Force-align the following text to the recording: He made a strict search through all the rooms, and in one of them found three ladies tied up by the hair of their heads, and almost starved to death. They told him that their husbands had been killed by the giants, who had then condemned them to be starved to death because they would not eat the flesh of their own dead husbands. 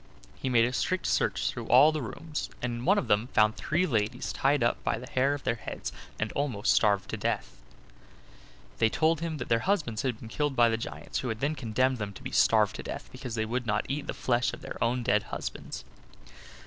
He 0.35 0.49
made 0.49 0.65
a 0.65 0.73
strict 0.73 1.05
search 1.05 1.47
through 1.47 1.67
all 1.67 1.91
the 1.91 2.01
rooms, 2.01 2.49
and 2.59 2.73
in 2.73 2.85
one 2.85 2.97
of 2.97 3.07
them 3.07 3.27
found 3.27 3.55
three 3.55 3.85
ladies 3.85 4.33
tied 4.33 4.63
up 4.63 4.83
by 4.83 4.97
the 4.97 5.05
hair 5.07 5.35
of 5.35 5.43
their 5.43 5.53
heads, 5.53 5.91
and 6.19 6.31
almost 6.31 6.73
starved 6.73 7.07
to 7.11 7.17
death. 7.17 7.55
They 8.79 8.89
told 8.89 9.21
him 9.21 9.37
that 9.37 9.47
their 9.47 9.59
husbands 9.59 10.01
had 10.01 10.19
been 10.19 10.27
killed 10.27 10.55
by 10.55 10.69
the 10.69 10.75
giants, 10.77 11.19
who 11.19 11.29
had 11.29 11.39
then 11.39 11.53
condemned 11.53 11.99
them 11.99 12.13
to 12.13 12.23
be 12.23 12.31
starved 12.31 12.77
to 12.77 12.81
death 12.81 13.09
because 13.11 13.35
they 13.35 13.45
would 13.45 13.67
not 13.67 13.85
eat 13.87 14.07
the 14.07 14.15
flesh 14.15 14.53
of 14.53 14.61
their 14.61 14.83
own 14.83 15.03
dead 15.03 15.21
husbands. 15.29 15.85